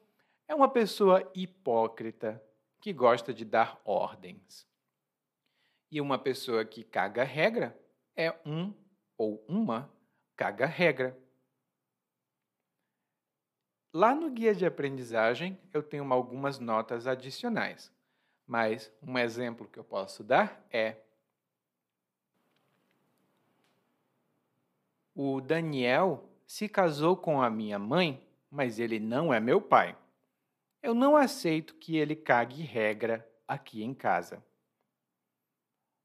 [0.47, 2.39] é uma pessoa hipócrita
[2.79, 4.69] que gosta de dar ordens.
[5.91, 7.77] E uma pessoa que caga regra
[8.15, 8.73] é um
[9.17, 9.91] ou uma
[10.35, 11.17] caga regra.
[13.93, 17.91] Lá no guia de aprendizagem eu tenho algumas notas adicionais,
[18.45, 20.97] mas um exemplo que eu posso dar é
[25.15, 29.97] o Daniel se casou com a minha mãe, mas ele não é meu pai.
[30.81, 34.41] Eu não aceito que ele cague regra aqui em casa.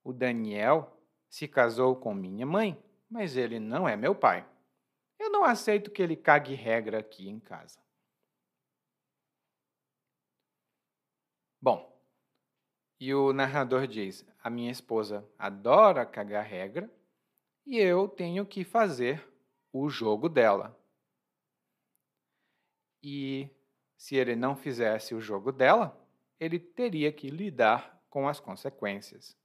[0.04, 0.94] O Daniel
[1.28, 4.46] se casou com minha mãe, mas ele não é meu pai.
[5.18, 7.82] Eu não aceito que ele cague regra aqui em casa.
[11.60, 11.98] Bom,
[13.00, 16.92] e o narrador diz: a minha esposa adora cagar regra
[17.66, 19.26] e eu tenho que fazer
[19.72, 20.78] o jogo dela.
[23.02, 23.48] E
[23.96, 25.98] se ele não fizesse o jogo dela,
[26.38, 29.36] ele teria que lidar com as consequências.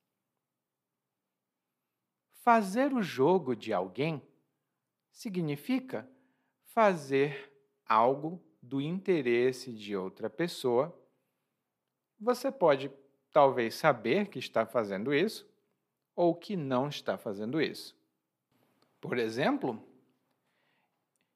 [2.41, 4.21] Fazer o jogo de alguém
[5.12, 6.10] significa
[6.63, 7.52] fazer
[7.86, 10.97] algo do interesse de outra pessoa,
[12.19, 12.91] você pode
[13.32, 15.49] talvez saber que está fazendo isso
[16.15, 17.97] ou que não está fazendo isso.
[19.02, 19.82] Por exemplo,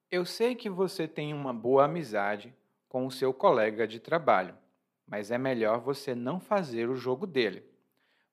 [0.09, 2.55] eu sei que você tem uma boa amizade
[2.87, 4.57] com o seu colega de trabalho,
[5.07, 7.65] mas é melhor você não fazer o jogo dele,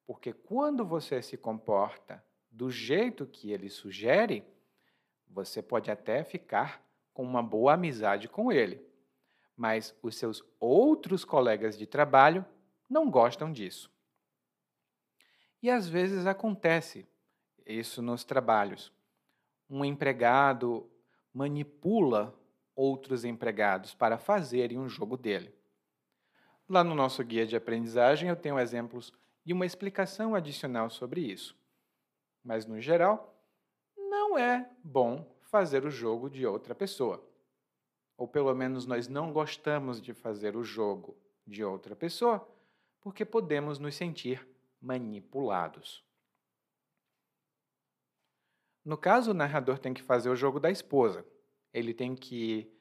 [0.06, 4.44] porque quando você se comporta do jeito que ele sugere,
[5.28, 8.82] você pode até ficar com uma boa amizade com ele,
[9.56, 12.44] mas os seus outros colegas de trabalho
[12.88, 13.90] não gostam disso.
[15.62, 17.06] E às vezes acontece
[17.66, 18.92] isso nos trabalhos.
[19.68, 20.90] Um empregado
[21.32, 22.34] manipula
[22.74, 25.54] outros empregados para fazerem um jogo dele.
[26.68, 29.12] Lá no nosso guia de aprendizagem eu tenho exemplos
[29.44, 31.59] e uma explicação adicional sobre isso.
[32.42, 33.34] Mas, no geral,
[33.96, 37.24] não é bom fazer o jogo de outra pessoa.
[38.16, 42.46] Ou pelo menos nós não gostamos de fazer o jogo de outra pessoa,
[43.00, 44.46] porque podemos nos sentir
[44.80, 46.04] manipulados.
[48.84, 51.26] No caso, o narrador tem que fazer o jogo da esposa.
[51.72, 52.72] Ele tem que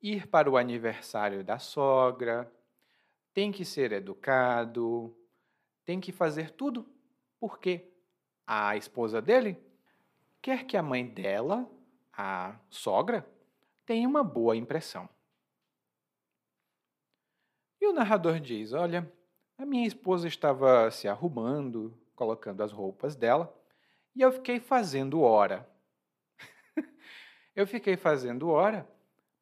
[0.00, 2.50] ir para o aniversário da sogra,
[3.34, 5.16] tem que ser educado,
[5.84, 6.86] tem que fazer tudo
[7.38, 7.89] porque
[8.52, 9.56] a esposa dele
[10.42, 11.70] quer que a mãe dela,
[12.12, 13.24] a sogra,
[13.86, 15.08] tenha uma boa impressão.
[17.80, 19.08] E o narrador diz: Olha,
[19.56, 23.56] a minha esposa estava se arrumando, colocando as roupas dela,
[24.16, 25.70] e eu fiquei fazendo hora.
[27.54, 28.84] eu fiquei fazendo hora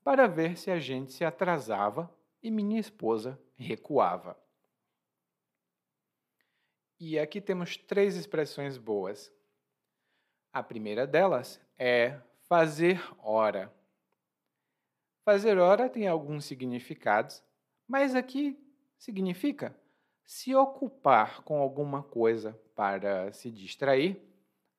[0.04, 4.36] para ver se a gente se atrasava e minha esposa recuava.
[7.00, 9.32] E aqui temos três expressões boas.
[10.52, 13.72] A primeira delas é fazer hora.
[15.24, 17.40] Fazer hora tem alguns significados,
[17.86, 18.58] mas aqui
[18.98, 19.78] significa
[20.24, 24.20] se ocupar com alguma coisa para se distrair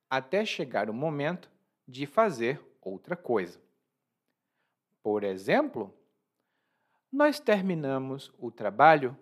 [0.10, 1.50] até chegar o momento
[1.88, 3.62] de fazer outra coisa.
[5.02, 5.94] Por exemplo,
[7.10, 9.18] nós terminamos o trabalho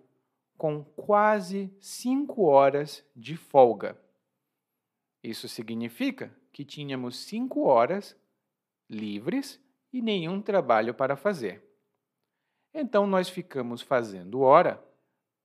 [0.58, 3.96] com quase cinco horas de folga.
[5.24, 8.15] Isso significa que tínhamos cinco horas
[8.89, 9.62] livres
[9.93, 11.63] e nenhum trabalho para fazer.
[12.74, 14.84] Então, nós ficamos fazendo hora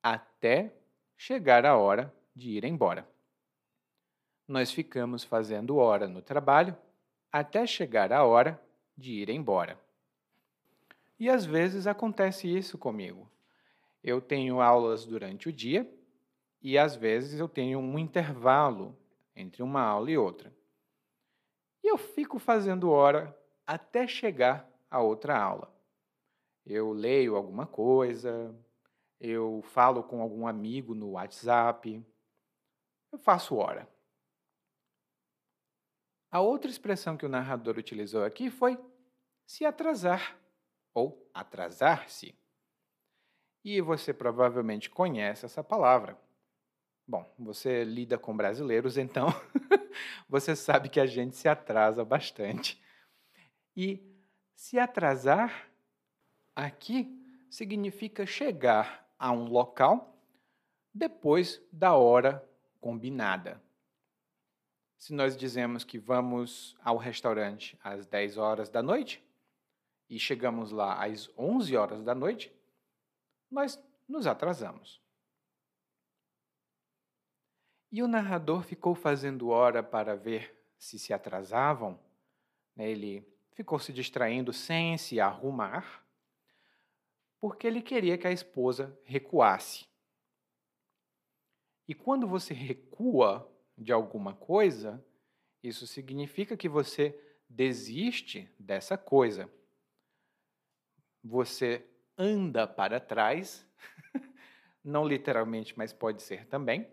[0.02, 0.74] até
[1.16, 3.08] chegar a hora de ir embora.
[4.46, 6.76] Nós ficamos fazendo hora no trabalho
[7.30, 8.62] até chegar a hora
[8.96, 9.80] de ir embora.
[11.18, 13.31] E às vezes acontece isso comigo.
[14.02, 15.90] Eu tenho aulas durante o dia
[16.60, 18.96] e às vezes eu tenho um intervalo
[19.34, 20.52] entre uma aula e outra.
[21.82, 23.36] E eu fico fazendo hora
[23.66, 25.72] até chegar a outra aula.
[26.64, 28.54] Eu leio alguma coisa,
[29.18, 32.04] eu falo com algum amigo no WhatsApp,
[33.10, 33.88] eu faço hora.
[36.30, 38.78] A outra expressão que o narrador utilizou aqui foi
[39.46, 40.38] se atrasar
[40.94, 42.34] ou atrasar-se.
[43.64, 46.18] E você provavelmente conhece essa palavra.
[47.06, 49.28] Bom, você lida com brasileiros, então
[50.28, 52.82] você sabe que a gente se atrasa bastante.
[53.76, 54.00] E
[54.54, 55.68] se atrasar
[56.54, 57.18] aqui
[57.50, 60.16] significa chegar a um local
[60.94, 62.46] depois da hora
[62.80, 63.62] combinada.
[64.98, 69.22] Se nós dizemos que vamos ao restaurante às 10 horas da noite
[70.08, 72.52] e chegamos lá às 11 horas da noite,
[73.52, 75.00] nós nos atrasamos.
[77.90, 82.00] E o narrador ficou fazendo hora para ver se se atrasavam.
[82.74, 82.90] Né?
[82.90, 86.02] Ele ficou se distraindo sem se arrumar
[87.42, 89.84] porque ele queria que a esposa recuasse.
[91.88, 95.04] E quando você recua de alguma coisa,
[95.60, 99.52] isso significa que você desiste dessa coisa.
[101.24, 101.84] Você
[102.16, 103.66] anda para trás,
[104.84, 106.88] não literalmente, mas pode ser também,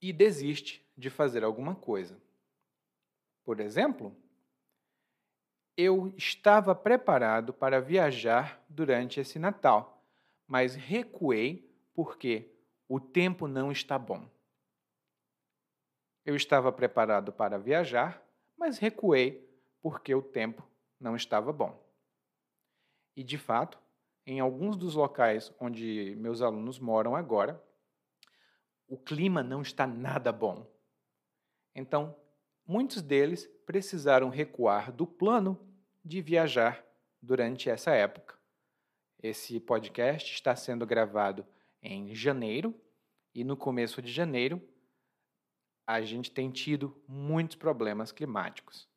[0.00, 2.20] e desiste de fazer alguma coisa.
[3.44, 4.16] Por exemplo,
[5.76, 10.04] eu estava preparado para viajar durante esse Natal,
[10.46, 12.52] mas recuei porque
[12.88, 14.28] o tempo não está bom.
[16.24, 18.22] Eu estava preparado para viajar,
[18.56, 19.48] mas recuei
[19.80, 20.68] porque o tempo
[20.98, 21.89] não estava bom.
[23.16, 23.78] E, de fato,
[24.26, 27.62] em alguns dos locais onde meus alunos moram agora,
[28.86, 30.66] o clima não está nada bom.
[31.74, 32.16] Então,
[32.66, 35.58] muitos deles precisaram recuar do plano
[36.04, 36.84] de viajar
[37.20, 38.38] durante essa época.
[39.22, 41.46] Esse podcast está sendo gravado
[41.82, 42.74] em janeiro
[43.34, 44.60] e no começo de janeiro
[45.86, 48.88] a gente tem tido muitos problemas climáticos.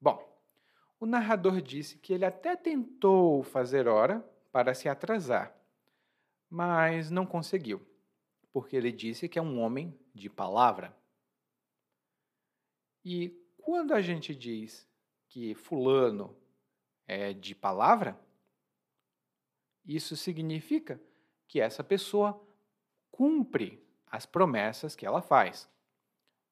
[0.00, 0.22] Bom,
[1.00, 4.20] o narrador disse que ele até tentou fazer hora
[4.50, 5.54] para se atrasar,
[6.50, 7.86] mas não conseguiu,
[8.52, 10.96] porque ele disse que é um homem de palavra.
[13.04, 14.88] E quando a gente diz
[15.28, 16.36] que Fulano
[17.06, 18.18] é de palavra,
[19.84, 21.00] isso significa
[21.46, 22.44] que essa pessoa
[23.10, 25.68] cumpre as promessas que ela faz.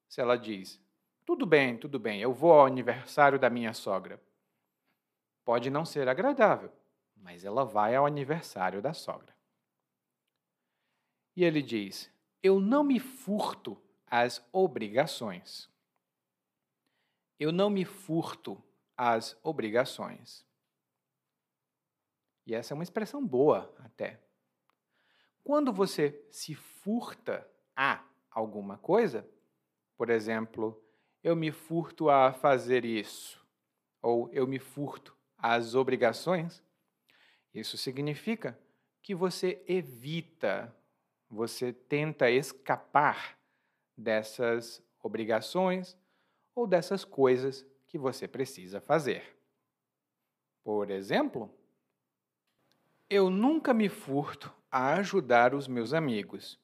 [0.09, 0.80] Se ela diz,
[1.24, 4.22] tudo bem, tudo bem, eu vou ao aniversário da minha sogra.
[5.47, 6.72] Pode não ser agradável,
[7.14, 9.32] mas ela vai ao aniversário da sogra.
[11.36, 12.11] E ele diz:
[12.42, 15.70] Eu não me furto às obrigações.
[17.38, 18.61] Eu não me furto
[18.97, 20.44] às obrigações.
[22.44, 24.20] E essa é uma expressão boa até.
[25.44, 29.24] Quando você se furta a alguma coisa,
[29.97, 30.82] por exemplo,
[31.22, 33.47] eu me furto a fazer isso,
[34.03, 36.62] ou eu me furto às obrigações,
[37.55, 38.59] isso significa
[39.03, 40.74] que você evita,
[41.30, 43.39] você tenta escapar
[43.97, 45.97] dessas obrigações
[46.55, 49.37] ou dessas coisas que você precisa fazer.
[50.64, 51.51] Por exemplo,
[53.09, 56.59] eu nunca me furto a ajudar os meus amigos,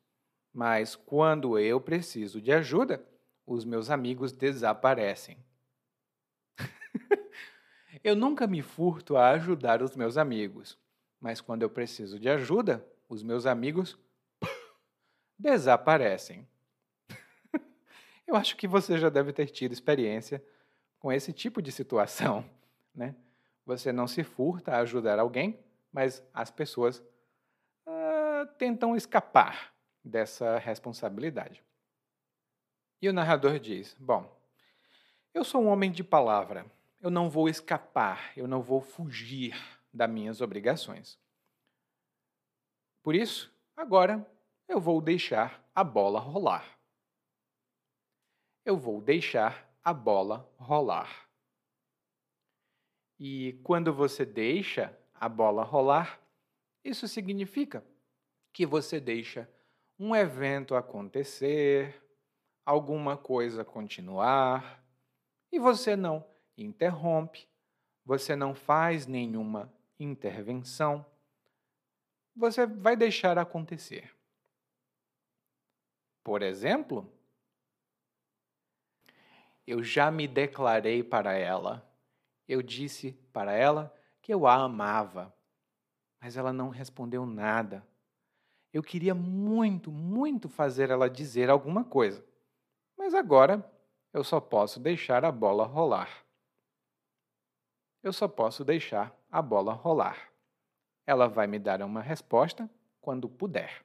[0.52, 3.02] mas quando eu preciso de ajuda,
[3.46, 5.38] os meus amigos desaparecem.
[8.02, 10.78] Eu nunca me furto a ajudar os meus amigos,
[11.20, 13.98] mas quando eu preciso de ajuda, os meus amigos
[15.38, 16.46] desaparecem.
[18.26, 20.44] eu acho que você já deve ter tido experiência
[20.98, 22.44] com esse tipo de situação,
[22.94, 23.14] né?
[23.64, 25.58] Você não se furta a ajudar alguém,
[25.92, 26.98] mas as pessoas
[27.86, 29.72] uh, tentam escapar
[30.04, 31.62] dessa responsabilidade.
[33.00, 34.36] E o narrador diz: Bom,
[35.32, 36.66] eu sou um homem de palavra,
[37.02, 39.54] eu não vou escapar, eu não vou fugir
[39.92, 41.18] das minhas obrigações.
[43.02, 44.24] Por isso, agora
[44.68, 46.78] eu vou deixar a bola rolar.
[48.64, 51.28] Eu vou deixar a bola rolar.
[53.18, 56.20] E quando você deixa a bola rolar,
[56.84, 57.84] isso significa
[58.52, 59.50] que você deixa
[59.98, 62.00] um evento acontecer,
[62.64, 64.84] alguma coisa continuar,
[65.50, 67.48] e você não interrompe,
[68.04, 71.04] você não faz nenhuma intervenção,
[72.34, 74.10] você vai deixar acontecer.
[76.24, 77.10] Por exemplo,
[79.66, 81.88] eu já me declarei para ela.
[82.48, 85.34] Eu disse para ela que eu a amava,
[86.20, 87.86] mas ela não respondeu nada.
[88.72, 92.24] Eu queria muito, muito fazer ela dizer alguma coisa,
[92.96, 93.68] mas agora
[94.12, 96.21] eu só posso deixar a bola rolar.
[98.02, 100.30] Eu só posso deixar a bola rolar.
[101.06, 102.68] Ela vai me dar uma resposta
[103.00, 103.84] quando puder.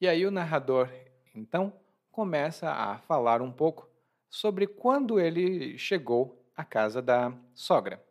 [0.00, 0.88] E aí o narrador,
[1.34, 1.72] então,
[2.10, 3.88] começa a falar um pouco
[4.28, 8.04] sobre quando ele chegou a casa da sogra.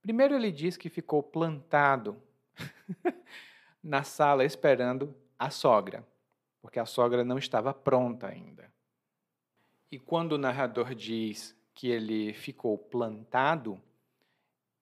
[0.00, 2.20] Primeiro ele diz que ficou plantado
[3.82, 6.06] na sala esperando a sogra,
[6.60, 8.72] porque a sogra não estava pronta ainda.
[9.90, 13.78] E quando o narrador diz que ele ficou plantado,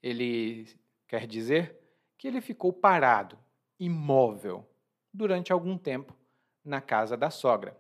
[0.01, 0.73] ele
[1.09, 1.77] quer dizer
[2.17, 3.37] que ele ficou parado,
[3.81, 4.65] imóvel,
[5.13, 6.17] durante algum tempo
[6.65, 7.77] na casa da sogra.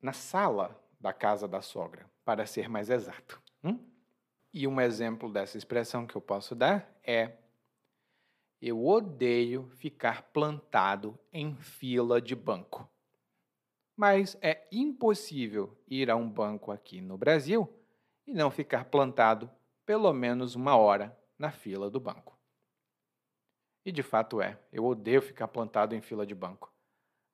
[0.00, 3.42] Na sala da casa da sogra para ser mais exato.
[3.64, 3.78] Hum?
[4.52, 7.38] E um exemplo dessa expressão que eu posso dar é:
[8.60, 12.86] Eu odeio ficar plantado em fila de banco.
[13.96, 17.68] Mas é impossível ir a um banco aqui no Brasil
[18.26, 19.50] e não ficar plantado
[19.84, 22.38] pelo menos uma hora na fila do banco.
[23.84, 26.72] E de fato é, eu odeio ficar plantado em fila de banco.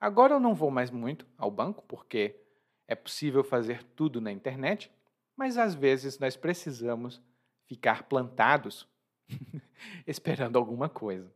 [0.01, 2.41] Agora eu não vou mais muito ao banco porque
[2.87, 4.91] é possível fazer tudo na internet,
[5.37, 7.23] mas às vezes nós precisamos
[7.67, 8.89] ficar plantados
[10.07, 11.31] esperando alguma coisa.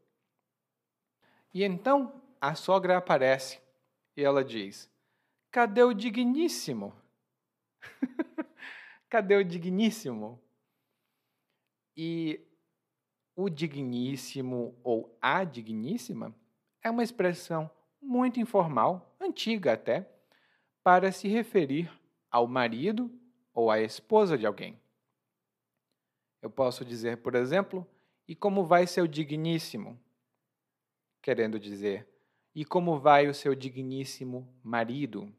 [1.52, 3.60] E então a sogra aparece
[4.16, 4.90] e ela diz:
[5.52, 6.94] Cadê o digníssimo?
[9.10, 10.42] Cadê o digníssimo?
[11.94, 12.40] E
[13.36, 16.34] o digníssimo ou a digníssima
[16.82, 20.10] é uma expressão muito informal, antiga até,
[20.82, 21.92] para se referir
[22.30, 23.10] ao marido
[23.52, 24.80] ou à esposa de alguém.
[26.40, 27.86] Eu posso dizer, por exemplo,
[28.26, 30.00] e como vai seu digníssimo?
[31.20, 32.08] Querendo dizer,
[32.54, 35.30] e como vai o seu digníssimo marido?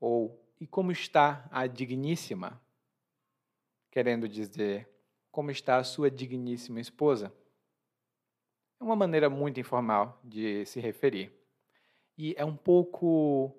[0.00, 2.60] Ou, e como está a digníssima?
[3.90, 4.88] Querendo dizer,
[5.30, 7.32] como está a sua digníssima esposa?
[8.80, 11.30] É uma maneira muito informal de se referir.
[12.16, 13.54] E é um pouco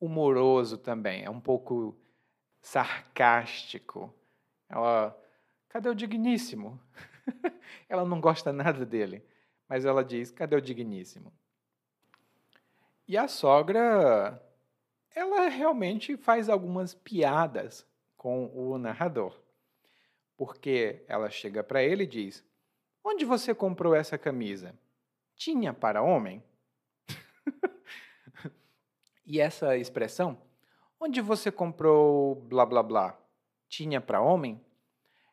[0.00, 1.96] humoroso também, é um pouco
[2.60, 4.12] sarcástico.
[4.68, 5.16] Ela,
[5.68, 6.80] cadê o digníssimo?
[7.88, 9.24] ela não gosta nada dele,
[9.68, 11.32] mas ela diz: cadê o digníssimo?
[13.06, 14.40] E a sogra,
[15.14, 17.86] ela realmente faz algumas piadas
[18.16, 19.38] com o narrador.
[20.36, 22.44] Porque ela chega para ele e diz:
[23.04, 24.74] Onde você comprou essa camisa?
[25.34, 26.42] Tinha para homem?
[29.26, 30.40] e essa expressão,
[30.98, 33.18] onde você comprou blá blá blá,
[33.68, 34.60] tinha para homem?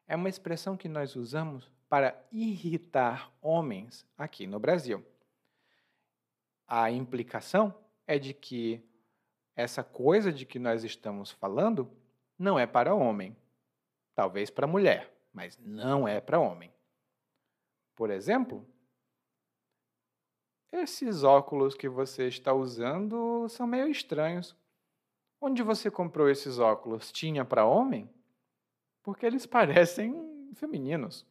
[0.08, 5.06] É uma expressão que nós usamos para irritar homens aqui no Brasil.
[6.66, 7.74] A implicação
[8.06, 8.84] é de que
[9.58, 11.92] essa coisa de que nós estamos falando
[12.38, 13.36] não é para homem.
[14.14, 16.72] Talvez para mulher, mas não é para homem.
[17.96, 18.64] Por exemplo,
[20.72, 24.56] esses óculos que você está usando são meio estranhos.
[25.42, 27.12] Onde você comprou esses óculos?
[27.12, 28.08] Tinha para homem?
[29.02, 31.26] Porque eles parecem femininos.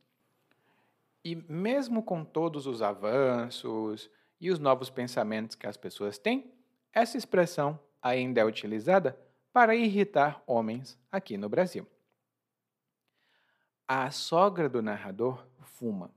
[1.24, 4.10] E mesmo com todos os avanços
[4.40, 6.52] e os novos pensamentos que as pessoas têm,
[6.92, 7.78] essa expressão
[8.08, 9.18] ainda é utilizada
[9.52, 11.86] para irritar homens aqui no Brasil.
[13.88, 16.10] A sogra do narrador fuma.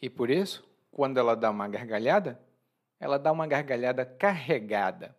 [0.00, 2.40] E por isso, quando ela dá uma gargalhada,
[2.98, 5.16] ela dá uma gargalhada carregada.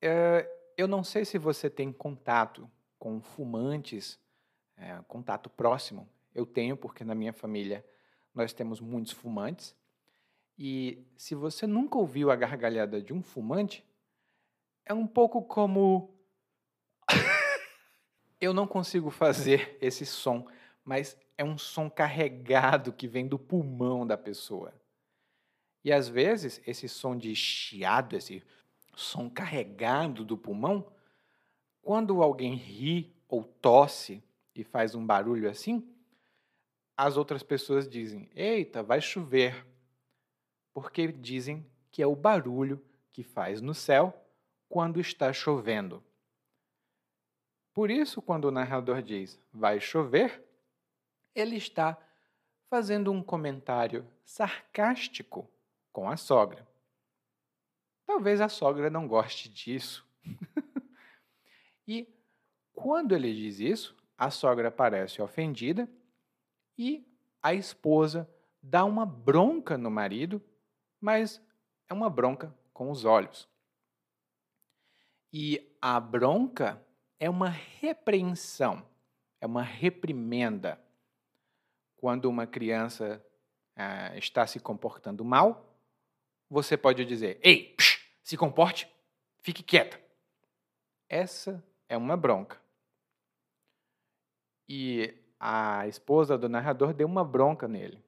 [0.00, 4.18] É, eu não sei se você tem contato com fumantes,
[4.76, 6.08] é, contato próximo.
[6.34, 7.84] Eu tenho, porque na minha família
[8.34, 9.74] nós temos muitos fumantes.
[10.56, 13.84] E se você nunca ouviu a gargalhada de um fumante,
[14.84, 16.14] é um pouco como.
[18.40, 20.46] eu não consigo fazer esse som,
[20.84, 24.74] mas é um som carregado que vem do pulmão da pessoa.
[25.82, 28.42] E às vezes, esse som de chiado, esse
[28.94, 30.92] som carregado do pulmão,
[31.80, 34.22] quando alguém ri ou tosse
[34.54, 35.88] e faz um barulho assim,
[36.96, 39.66] as outras pessoas dizem: Eita, vai chover.
[40.72, 42.80] Porque dizem que é o barulho
[43.12, 44.14] que faz no céu
[44.70, 46.02] quando está chovendo.
[47.74, 50.42] Por isso, quando o narrador diz vai chover,
[51.34, 51.98] ele está
[52.68, 55.50] fazendo um comentário sarcástico
[55.92, 56.66] com a sogra.
[58.06, 60.06] Talvez a sogra não goste disso.
[61.86, 62.08] e
[62.72, 65.90] quando ele diz isso, a sogra parece ofendida
[66.78, 67.04] e
[67.42, 68.28] a esposa
[68.62, 70.40] dá uma bronca no marido,
[71.00, 71.42] mas
[71.88, 73.49] é uma bronca com os olhos.
[75.32, 76.84] E a bronca
[77.18, 78.84] é uma repreensão,
[79.40, 80.80] é uma reprimenda
[81.96, 83.24] quando uma criança
[83.76, 85.78] ah, está se comportando mal,
[86.48, 88.88] você pode dizer: Ei, psh, se comporte,
[89.40, 90.00] fique quieta.
[91.08, 92.60] Essa é uma bronca.
[94.68, 98.02] E a esposa do narrador deu uma bronca nele.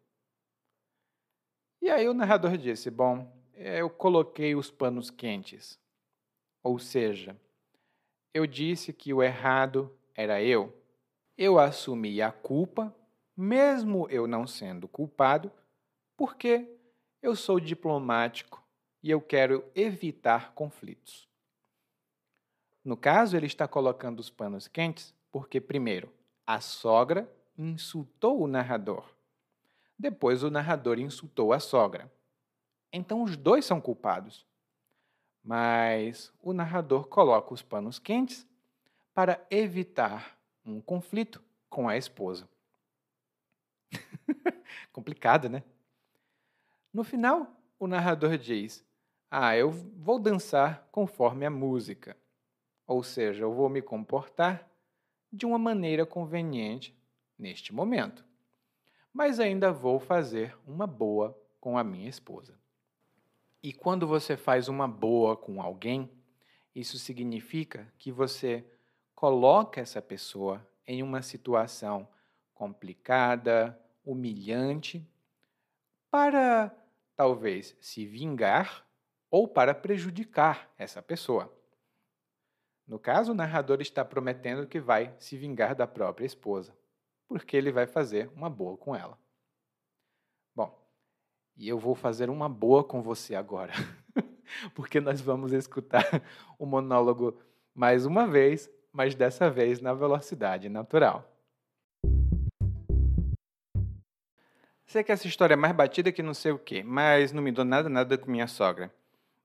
[1.80, 5.81] E aí o narrador disse: Bom, eu coloquei os panos quentes.
[6.62, 7.36] Ou seja,
[8.32, 10.72] eu disse que o errado era eu.
[11.36, 12.94] Eu assumi a culpa
[13.36, 15.50] mesmo eu não sendo culpado,
[16.16, 16.68] porque
[17.20, 18.62] eu sou diplomático
[19.02, 21.28] e eu quero evitar conflitos.
[22.84, 26.12] No caso, ele está colocando os panos quentes porque, primeiro,
[26.46, 29.08] a sogra insultou o narrador.
[29.98, 32.12] Depois, o narrador insultou a sogra.
[32.92, 34.46] Então, os dois são culpados.
[35.42, 38.46] Mas o narrador coloca os panos quentes
[39.12, 42.48] para evitar um conflito com a esposa.
[44.92, 45.62] Complicado, né?
[46.92, 48.84] No final, o narrador diz:
[49.30, 52.16] Ah, eu vou dançar conforme a música.
[52.86, 54.68] Ou seja, eu vou me comportar
[55.32, 56.96] de uma maneira conveniente
[57.38, 58.24] neste momento.
[59.12, 62.61] Mas ainda vou fazer uma boa com a minha esposa.
[63.62, 66.10] E quando você faz uma boa com alguém,
[66.74, 68.66] isso significa que você
[69.14, 72.08] coloca essa pessoa em uma situação
[72.52, 75.08] complicada, humilhante
[76.10, 76.74] para
[77.14, 78.84] talvez se vingar
[79.30, 81.56] ou para prejudicar essa pessoa.
[82.84, 86.76] No caso, o narrador está prometendo que vai se vingar da própria esposa,
[87.28, 89.21] porque ele vai fazer uma boa com ela.
[91.56, 93.72] E eu vou fazer uma boa com você agora,
[94.74, 96.22] porque nós vamos escutar
[96.58, 97.38] o monólogo
[97.74, 101.28] mais uma vez, mas dessa vez na velocidade natural.
[104.86, 107.50] Sei que essa história é mais batida que não sei o quê, mas não me
[107.50, 108.92] dou nada nada com minha sogra.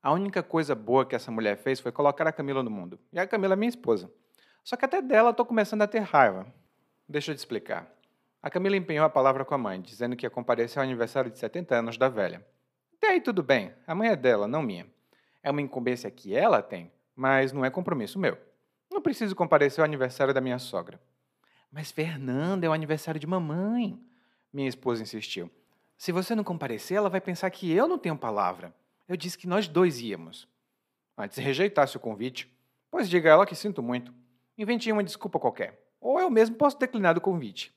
[0.03, 2.99] A única coisa boa que essa mulher fez foi colocar a Camila no mundo.
[3.11, 4.11] E a Camila é minha esposa.
[4.63, 6.45] Só que até dela eu tô começando a ter raiva.
[7.07, 7.89] Deixa eu te explicar.
[8.41, 11.39] A Camila empenhou a palavra com a mãe, dizendo que ia comparecer ao aniversário de
[11.39, 12.45] 70 anos da velha.
[12.95, 14.87] Até aí tudo bem, a mãe é dela, não minha.
[15.43, 18.37] É uma incumbência que ela tem, mas não é compromisso meu.
[18.91, 20.99] Não preciso comparecer ao aniversário da minha sogra.
[21.71, 23.99] Mas, Fernanda, é o aniversário de mamãe.
[24.51, 25.51] Minha esposa insistiu.
[25.97, 28.73] Se você não comparecer, ela vai pensar que eu não tenho palavra.
[29.07, 30.47] Eu disse que nós dois íamos.
[31.17, 32.51] Antes rejeitasse o convite,
[32.89, 34.13] pois diga a ela que sinto muito.
[34.57, 35.87] Invente uma desculpa qualquer.
[35.99, 37.76] Ou eu mesmo posso declinar o convite.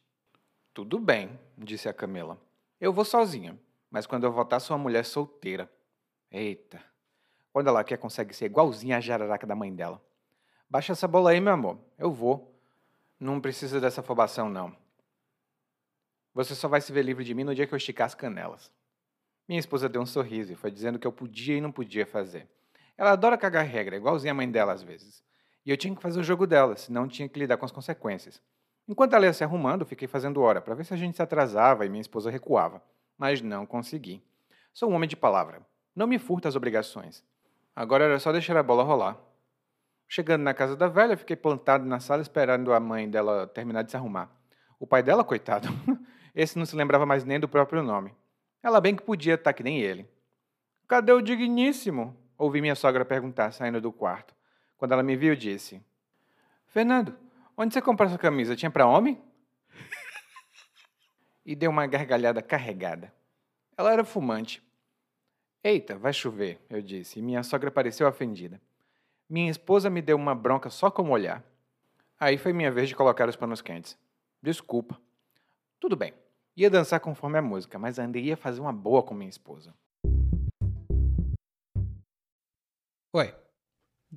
[0.72, 2.40] Tudo bem, disse a Camila.
[2.80, 3.58] Eu vou sozinha,
[3.90, 5.70] mas quando eu voltar sou uma mulher solteira.
[6.30, 6.80] Eita.
[7.52, 10.00] Quando ela quer, consegue ser igualzinha a jararaca da mãe dela.
[10.68, 11.78] Baixa essa bola aí, meu amor.
[11.98, 12.56] Eu vou.
[13.18, 14.74] Não precisa dessa afobação, não.
[16.32, 18.72] Você só vai se ver livre de mim no dia que eu esticar as canelas.
[19.48, 22.48] Minha esposa deu um sorriso e foi dizendo que eu podia e não podia fazer.
[22.96, 25.24] Ela adora cagar regra, igualzinha a mãe dela às vezes.
[25.66, 28.40] E eu tinha que fazer o jogo dela, senão tinha que lidar com as consequências.
[28.88, 31.86] Enquanto ela ia se arrumando, fiquei fazendo hora para ver se a gente se atrasava
[31.86, 32.82] e minha esposa recuava.
[33.16, 34.22] Mas não consegui.
[34.72, 35.60] Sou um homem de palavra.
[35.94, 37.24] Não me furta as obrigações.
[37.74, 39.16] Agora era só deixar a bola rolar.
[40.08, 43.90] Chegando na casa da velha, fiquei plantado na sala esperando a mãe dela terminar de
[43.90, 44.28] se arrumar.
[44.78, 45.68] O pai dela, coitado,
[46.34, 48.14] Esse não se lembrava mais nem do próprio nome.
[48.62, 50.08] Ela bem que podia estar que nem ele.
[50.86, 52.16] Cadê o digníssimo?
[52.36, 54.34] Ouvi minha sogra perguntar, saindo do quarto.
[54.76, 55.84] Quando ela me viu, disse:
[56.66, 57.16] Fernando,
[57.56, 58.56] onde você comprou essa camisa?
[58.56, 59.20] Tinha para homem?
[61.44, 63.12] e deu uma gargalhada carregada.
[63.76, 64.62] Ela era fumante.
[65.62, 68.60] Eita, vai chover, eu disse, e minha sogra pareceu ofendida.
[69.28, 71.44] Minha esposa me deu uma bronca só com o olhar.
[72.18, 73.96] Aí foi minha vez de colocar os panos quentes.
[74.42, 75.00] Desculpa.
[75.78, 76.14] Tudo bem.
[76.56, 79.74] Ia dançar conforme a música, mas ainda ia fazer uma boa com minha esposa.
[83.12, 83.34] Oi,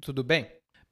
[0.02, 0.63] tudo bem?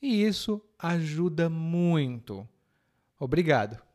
[0.00, 2.48] e isso ajuda muito.
[3.18, 3.87] Obrigado.